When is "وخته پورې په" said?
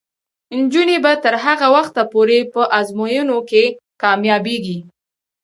1.75-2.61